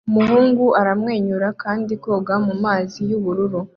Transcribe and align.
Umuhungu 0.09 0.65
aramwenyura 0.81 1.47
kandi 1.63 1.91
koga 2.03 2.35
mumazi 2.45 2.99
yubururu 3.09 3.59